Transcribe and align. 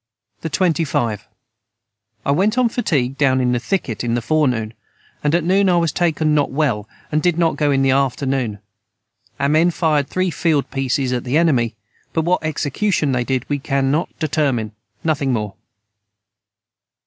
the 0.41 0.49
25. 0.49 1.27
I 2.25 2.31
went 2.31 2.57
on 2.57 2.67
fatigue 2.69 3.19
down 3.19 3.39
in 3.39 3.51
the 3.51 3.59
thicket 3.59 4.03
in 4.03 4.15
the 4.15 4.21
forenoon 4.23 4.73
and 5.23 5.35
at 5.35 5.43
noon 5.43 5.69
I 5.69 5.77
was 5.77 5.91
taken 5.91 6.33
not 6.33 6.49
well 6.49 6.89
and 7.11 7.21
did 7.21 7.37
not 7.37 7.55
go 7.55 7.69
in 7.69 7.83
the 7.83 7.91
afternoon 7.91 8.57
our 9.39 9.47
men 9.47 9.69
fired 9.69 10.07
three 10.07 10.31
field 10.31 10.71
peices 10.71 11.13
at 11.13 11.23
the 11.23 11.37
enemy 11.37 11.75
but 12.13 12.25
what 12.25 12.43
execution 12.43 13.11
they 13.11 13.23
did 13.23 13.47
we 13.47 13.59
canot 13.59 14.09
determine 14.17 14.71
nothing 15.03 15.33
more. 15.33 15.53